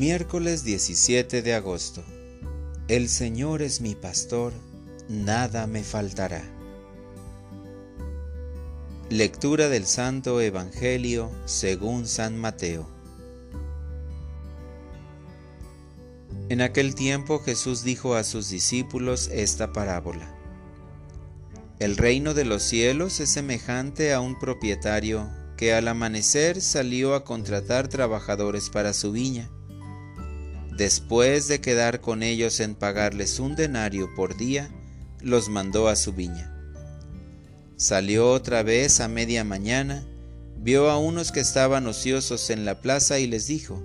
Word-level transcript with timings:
Miércoles 0.00 0.64
17 0.64 1.42
de 1.42 1.52
agosto. 1.52 2.02
El 2.88 3.06
Señor 3.10 3.60
es 3.60 3.82
mi 3.82 3.94
pastor, 3.94 4.54
nada 5.10 5.66
me 5.66 5.84
faltará. 5.84 6.42
Lectura 9.10 9.68
del 9.68 9.84
Santo 9.84 10.40
Evangelio 10.40 11.30
según 11.44 12.06
San 12.06 12.38
Mateo. 12.38 12.88
En 16.48 16.62
aquel 16.62 16.94
tiempo 16.94 17.38
Jesús 17.38 17.84
dijo 17.84 18.14
a 18.14 18.24
sus 18.24 18.48
discípulos 18.48 19.28
esta 19.30 19.74
parábola. 19.74 20.34
El 21.78 21.98
reino 21.98 22.32
de 22.32 22.46
los 22.46 22.62
cielos 22.62 23.20
es 23.20 23.28
semejante 23.28 24.14
a 24.14 24.20
un 24.20 24.38
propietario 24.38 25.28
que 25.58 25.74
al 25.74 25.88
amanecer 25.88 26.62
salió 26.62 27.14
a 27.14 27.22
contratar 27.22 27.88
trabajadores 27.88 28.70
para 28.70 28.94
su 28.94 29.12
viña 29.12 29.50
Después 30.80 31.46
de 31.46 31.60
quedar 31.60 32.00
con 32.00 32.22
ellos 32.22 32.58
en 32.58 32.74
pagarles 32.74 33.38
un 33.38 33.54
denario 33.54 34.08
por 34.14 34.38
día, 34.38 34.70
los 35.20 35.50
mandó 35.50 35.88
a 35.88 35.94
su 35.94 36.14
viña. 36.14 36.56
Salió 37.76 38.30
otra 38.30 38.62
vez 38.62 39.00
a 39.00 39.06
media 39.06 39.44
mañana, 39.44 40.02
vio 40.56 40.88
a 40.88 40.96
unos 40.96 41.32
que 41.32 41.40
estaban 41.40 41.86
ociosos 41.86 42.48
en 42.48 42.64
la 42.64 42.80
plaza 42.80 43.18
y 43.18 43.26
les 43.26 43.46
dijo, 43.46 43.82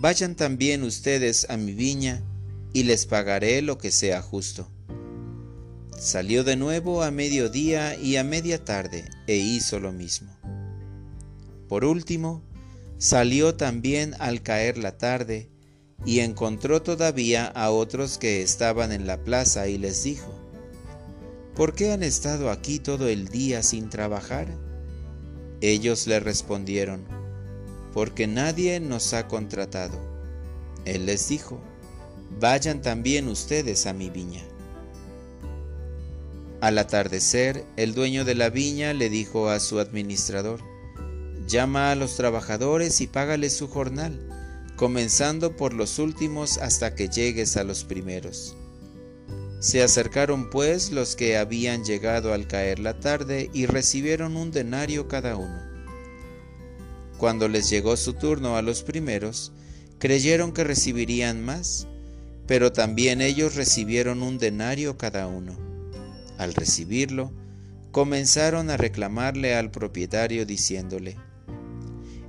Vayan 0.00 0.34
también 0.34 0.82
ustedes 0.82 1.48
a 1.48 1.56
mi 1.56 1.74
viña 1.74 2.24
y 2.72 2.82
les 2.82 3.06
pagaré 3.06 3.62
lo 3.62 3.78
que 3.78 3.92
sea 3.92 4.20
justo. 4.20 4.68
Salió 5.96 6.42
de 6.42 6.56
nuevo 6.56 7.04
a 7.04 7.12
mediodía 7.12 7.94
y 7.94 8.16
a 8.16 8.24
media 8.24 8.64
tarde 8.64 9.08
e 9.28 9.36
hizo 9.36 9.78
lo 9.78 9.92
mismo. 9.92 10.36
Por 11.68 11.84
último, 11.84 12.42
salió 12.98 13.54
también 13.54 14.16
al 14.18 14.42
caer 14.42 14.76
la 14.76 14.98
tarde 14.98 15.50
y 16.04 16.20
encontró 16.20 16.82
todavía 16.82 17.46
a 17.46 17.70
otros 17.70 18.18
que 18.18 18.42
estaban 18.42 18.92
en 18.92 19.06
la 19.06 19.18
plaza 19.22 19.68
y 19.68 19.76
les 19.76 20.02
dijo, 20.02 20.32
¿por 21.54 21.74
qué 21.74 21.92
han 21.92 22.02
estado 22.02 22.50
aquí 22.50 22.78
todo 22.78 23.08
el 23.08 23.28
día 23.28 23.62
sin 23.62 23.90
trabajar? 23.90 24.48
Ellos 25.60 26.06
le 26.06 26.18
respondieron, 26.20 27.04
porque 27.92 28.26
nadie 28.26 28.80
nos 28.80 29.12
ha 29.12 29.28
contratado. 29.28 30.00
Él 30.86 31.04
les 31.04 31.28
dijo, 31.28 31.60
vayan 32.40 32.80
también 32.80 33.28
ustedes 33.28 33.86
a 33.86 33.92
mi 33.92 34.08
viña. 34.08 34.42
Al 36.62 36.78
atardecer, 36.78 37.64
el 37.76 37.94
dueño 37.94 38.24
de 38.24 38.34
la 38.34 38.48
viña 38.48 38.94
le 38.94 39.10
dijo 39.10 39.50
a 39.50 39.60
su 39.60 39.80
administrador, 39.80 40.60
llama 41.46 41.90
a 41.90 41.94
los 41.94 42.16
trabajadores 42.16 43.00
y 43.02 43.06
págales 43.06 43.54
su 43.54 43.68
jornal 43.68 44.18
comenzando 44.80 45.56
por 45.56 45.74
los 45.74 45.98
últimos 45.98 46.56
hasta 46.56 46.94
que 46.94 47.10
llegues 47.10 47.58
a 47.58 47.64
los 47.64 47.84
primeros. 47.84 48.56
Se 49.58 49.82
acercaron 49.82 50.48
pues 50.48 50.90
los 50.90 51.16
que 51.16 51.36
habían 51.36 51.84
llegado 51.84 52.32
al 52.32 52.46
caer 52.46 52.78
la 52.78 52.98
tarde 52.98 53.50
y 53.52 53.66
recibieron 53.66 54.38
un 54.38 54.52
denario 54.52 55.06
cada 55.06 55.36
uno. 55.36 55.60
Cuando 57.18 57.46
les 57.46 57.68
llegó 57.68 57.94
su 57.98 58.14
turno 58.14 58.56
a 58.56 58.62
los 58.62 58.82
primeros, 58.82 59.52
creyeron 59.98 60.50
que 60.52 60.64
recibirían 60.64 61.44
más, 61.44 61.86
pero 62.46 62.72
también 62.72 63.20
ellos 63.20 63.56
recibieron 63.56 64.22
un 64.22 64.38
denario 64.38 64.96
cada 64.96 65.26
uno. 65.26 65.58
Al 66.38 66.54
recibirlo, 66.54 67.34
comenzaron 67.90 68.70
a 68.70 68.78
reclamarle 68.78 69.54
al 69.54 69.70
propietario 69.70 70.46
diciéndole, 70.46 71.18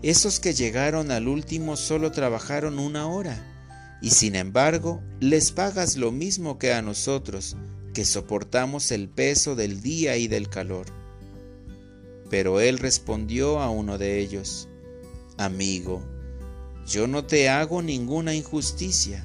esos 0.04 0.40
que 0.40 0.54
llegaron 0.54 1.12
al 1.12 1.28
último 1.28 1.78
solo 1.78 2.12
trabajaron 2.12 2.80
una 2.80 3.08
hora, 3.08 4.00
y 4.02 4.10
sin 4.10 4.36
embargo 4.36 5.02
les 5.20 5.52
pagas 5.52 5.95
lo 5.95 6.12
mismo 6.12 6.58
que 6.58 6.73
a 6.73 6.82
nosotros, 6.82 7.56
que 7.94 8.04
soportamos 8.04 8.92
el 8.92 9.10
peso 9.10 9.56
del 9.56 9.82
día 9.82 10.17
y 10.17 10.28
del 10.28 10.50
calor. 10.50 10.88
Pero 12.32 12.61
él 12.61 12.80
respondió 12.80 13.60
a 13.60 13.70
uno 13.70 14.00
de 14.00 14.20
ellos, 14.20 14.67
Amigo, 15.38 16.02
yo 16.88 17.08
no 17.08 17.26
te 17.26 17.50
hago 17.50 17.84
ninguna 17.84 18.34
injusticia. 18.34 19.23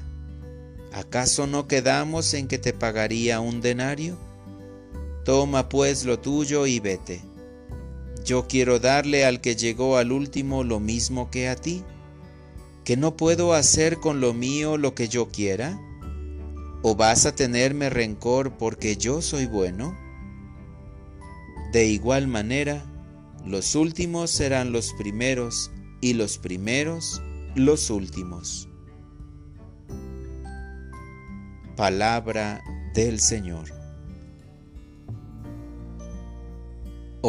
¿Acaso 0.93 1.47
no 1.47 1.67
quedamos 1.67 2.33
en 2.33 2.47
que 2.47 2.59
te 2.59 2.73
pagaría 2.73 3.39
un 3.39 3.61
denario? 3.61 4.17
Toma 5.25 5.69
pues 5.69 6.05
lo 6.05 6.19
tuyo 6.19 6.65
y 6.67 6.79
vete 6.79 7.26
yo 8.27 8.45
quiero 8.45 8.77
darle 8.79 9.25
al 9.25 9.39
que 9.39 9.55
llegó 9.55 9.95
al 9.95 10.11
último 10.11 10.65
lo 10.65 10.81
mismo 10.81 11.31
que 11.31 11.47
a 11.47 11.55
ti, 11.55 11.85
que 12.83 12.97
no 12.97 13.15
puedo 13.15 13.53
hacer 13.53 13.99
con 13.99 14.19
lo 14.19 14.33
mío 14.33 14.77
lo 14.77 14.93
que 14.93 15.07
yo 15.07 15.29
quiera. 15.29 15.79
¿O 16.83 16.95
vas 16.95 17.25
a 17.25 17.33
tenerme 17.33 17.89
rencor 17.89 18.57
porque 18.57 18.97
yo 18.97 19.21
soy 19.21 19.45
bueno? 19.45 19.97
De 21.71 21.85
igual 21.85 22.27
manera, 22.27 22.85
los 23.45 23.75
últimos 23.75 24.29
serán 24.29 24.73
los 24.73 24.93
primeros 24.93 25.71
y 26.01 26.13
los 26.13 26.37
primeros 26.37 27.21
los 27.55 27.89
últimos. 27.89 28.67
Palabra 31.77 32.61
del 32.93 33.21
Señor. 33.21 33.76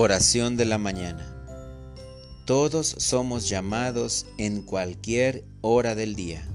Oración 0.00 0.56
de 0.56 0.64
la 0.64 0.78
mañana. 0.78 1.26
Todos 2.44 2.86
somos 2.98 3.48
llamados 3.48 4.26
en 4.38 4.62
cualquier 4.62 5.44
hora 5.60 5.96
del 5.96 6.14
día. 6.14 6.46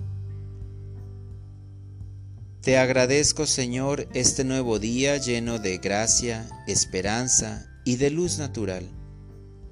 Te 2.62 2.78
agradezco 2.78 3.46
Señor 3.46 4.08
este 4.14 4.46
nuevo 4.46 4.80
día 4.80 5.18
lleno 5.18 5.60
de 5.60 5.78
gracia, 5.80 6.48
esperanza 6.68 7.70
y 7.84 7.98
de 7.98 8.12
luz 8.12 8.38
natural, 8.38 8.88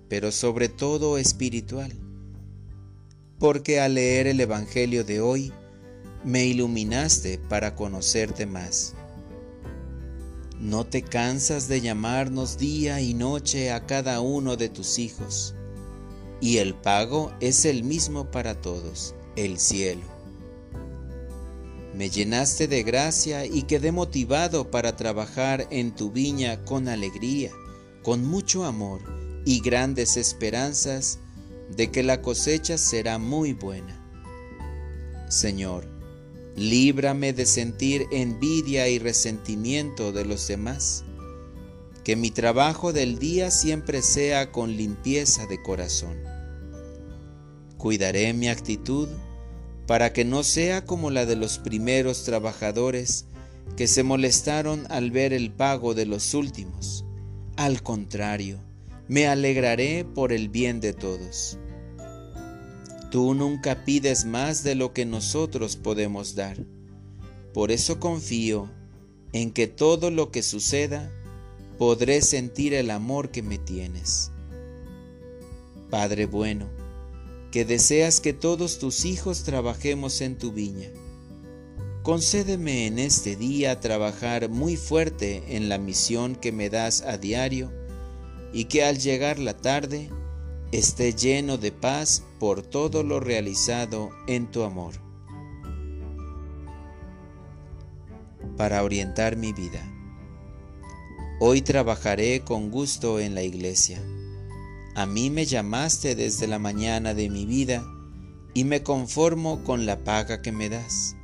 pero 0.10 0.34
sobre 0.34 0.68
todo 0.68 1.18
espiritual, 1.18 1.94
porque 3.40 3.80
al 3.80 3.94
leer 3.94 4.28
el 4.28 4.42
Evangelio 4.42 5.06
de 5.06 5.22
hoy 5.22 5.54
me 6.26 6.44
iluminaste 6.44 7.38
para 7.38 7.74
conocerte 7.74 8.46
más 8.46 8.96
no 10.62 10.86
te 10.86 11.02
cansas 11.02 11.68
de 11.68 11.82
llamarnos 11.82 12.60
día 12.60 13.02
y 13.02 13.16
noche 13.16 13.72
a 13.72 13.88
cada 13.88 14.22
uno 14.22 14.58
de 14.58 14.70
tus 14.70 15.00
hijos, 15.00 15.56
y 16.40 16.58
el 16.58 16.76
pago 16.76 17.34
es 17.40 17.66
el 17.66 17.84
mismo 17.84 18.30
para 18.30 18.62
todos, 18.62 19.16
el 19.36 19.58
cielo. 19.58 20.04
Me 21.96 22.12
llenaste 22.12 22.68
de 22.68 22.84
gracia 22.84 23.44
y 23.44 23.64
quedé 23.64 23.92
motivado 23.92 24.70
para 24.70 24.96
trabajar 24.96 25.68
en 25.72 25.96
tu 25.96 26.12
viña 26.12 26.64
con 26.64 26.88
alegría, 26.88 27.50
con 28.04 28.24
mucho 28.24 28.64
amor 28.64 29.02
y 29.46 29.62
grandes 29.62 30.16
esperanzas 30.16 31.18
de 31.76 31.90
que 31.90 32.04
la 32.04 32.22
cosecha 32.22 32.78
será 32.78 33.18
muy 33.18 33.54
buena. 33.54 33.98
Señor, 35.28 35.91
Líbrame 36.56 37.34
de 37.34 37.46
sentir 37.46 38.08
envidia 38.12 38.90
y 38.90 39.00
resentimiento 39.00 40.12
de 40.12 40.26
los 40.26 40.48
demás. 40.48 41.06
Que 42.04 42.16
mi 42.16 42.32
trabajo 42.32 42.94
del 42.94 43.20
día 43.20 43.52
siempre 43.52 44.02
sea 44.02 44.52
con 44.52 44.76
limpieza 44.76 45.46
de 45.46 45.62
corazón. 45.62 46.18
Cuidaré 47.78 48.34
mi 48.34 48.50
actitud 48.50 49.08
para 49.88 50.14
que 50.14 50.26
no 50.26 50.44
sea 50.44 50.86
como 50.86 51.10
la 51.10 51.26
de 51.26 51.36
los 51.36 51.58
primeros 51.58 52.24
trabajadores 52.24 53.26
que 53.76 53.88
se 53.88 54.04
molestaron 54.04 54.86
al 54.90 55.12
ver 55.12 55.34
el 55.34 55.52
pago 55.52 55.94
de 55.94 56.06
los 56.06 56.34
últimos. 56.34 57.06
Al 57.56 57.82
contrario, 57.82 58.60
me 59.08 59.28
alegraré 59.28 60.06
por 60.06 60.32
el 60.34 60.50
bien 60.50 60.80
de 60.80 60.94
todos. 60.94 61.58
Tú 63.12 63.34
nunca 63.34 63.84
pides 63.84 64.24
más 64.24 64.64
de 64.64 64.74
lo 64.74 64.94
que 64.94 65.06
nosotros 65.06 65.76
podemos 65.76 66.34
dar. 66.34 66.58
Por 67.54 67.70
eso 67.70 68.00
confío 68.00 68.72
en 69.34 69.52
que 69.52 69.68
todo 69.68 70.12
lo 70.12 70.32
que 70.32 70.42
suceda 70.42 71.12
podré 71.78 72.22
sentir 72.22 72.74
el 72.74 72.90
amor 72.90 73.30
que 73.30 73.44
me 73.44 73.58
tienes. 73.58 74.32
Padre 75.90 76.26
bueno, 76.26 76.70
que 77.52 77.66
deseas 77.66 78.22
que 78.22 78.32
todos 78.32 78.80
tus 78.80 79.04
hijos 79.04 79.44
trabajemos 79.44 80.22
en 80.22 80.38
tu 80.38 80.54
viña. 80.54 80.88
Concédeme 82.04 82.88
en 82.88 82.98
este 82.98 83.36
día 83.36 83.82
trabajar 83.82 84.48
muy 84.48 84.78
fuerte 84.78 85.44
en 85.58 85.68
la 85.68 85.78
misión 85.78 86.38
que 86.38 86.54
me 86.54 86.70
das 86.70 87.02
a 87.02 87.18
diario 87.18 87.74
y 88.54 88.66
que 88.66 88.86
al 88.86 89.00
llegar 89.00 89.38
la 89.38 89.58
tarde 89.58 90.10
esté 90.72 91.14
lleno 91.14 91.58
de 91.58 91.74
paz 91.74 92.24
por 92.40 92.62
todo 92.62 93.04
lo 93.04 93.20
realizado 93.20 94.10
en 94.28 94.50
tu 94.50 94.64
amor. 94.64 94.94
Para 98.56 98.84
orientar 98.84 99.36
mi 99.36 99.52
vida. 99.52 99.86
Hoy 101.42 101.62
trabajaré 101.62 102.42
con 102.42 102.72
gusto 102.72 103.20
en 103.20 103.36
la 103.36 103.44
iglesia. 103.44 104.02
A 104.96 105.06
mí 105.06 105.30
me 105.30 105.46
llamaste 105.46 106.16
desde 106.16 106.48
la 106.48 106.60
mañana 106.60 107.14
de 107.14 107.30
mi 107.30 107.46
vida 107.46 107.84
y 108.54 108.64
me 108.64 108.82
conformo 108.82 109.64
con 109.64 109.86
la 109.86 110.04
paga 110.04 110.42
que 110.42 110.52
me 110.54 110.70
das. 110.70 111.16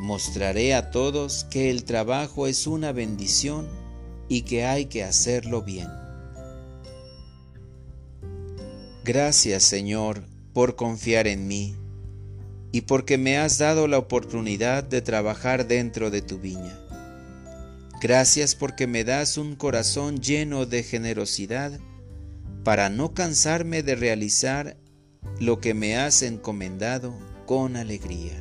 Mostraré 0.00 0.74
a 0.74 0.90
todos 0.90 1.44
que 1.44 1.70
el 1.70 1.84
trabajo 1.84 2.46
es 2.46 2.66
una 2.66 2.92
bendición 2.92 3.66
y 4.28 4.42
que 4.42 4.66
hay 4.66 4.86
que 4.86 5.04
hacerlo 5.04 5.62
bien. 5.62 5.88
Gracias 9.08 9.62
Señor 9.62 10.22
por 10.52 10.76
confiar 10.76 11.26
en 11.28 11.48
mí 11.48 11.74
y 12.72 12.82
porque 12.82 13.16
me 13.16 13.38
has 13.38 13.56
dado 13.56 13.88
la 13.88 13.96
oportunidad 13.96 14.84
de 14.84 15.00
trabajar 15.00 15.66
dentro 15.66 16.10
de 16.10 16.20
tu 16.20 16.38
viña. 16.38 16.78
Gracias 18.02 18.54
porque 18.54 18.86
me 18.86 19.04
das 19.04 19.38
un 19.38 19.56
corazón 19.56 20.20
lleno 20.20 20.66
de 20.66 20.82
generosidad 20.82 21.80
para 22.64 22.90
no 22.90 23.14
cansarme 23.14 23.82
de 23.82 23.94
realizar 23.94 24.76
lo 25.40 25.58
que 25.58 25.72
me 25.72 25.96
has 25.96 26.20
encomendado 26.20 27.14
con 27.46 27.76
alegría. 27.76 28.38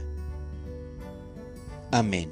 Amén. 1.91 2.29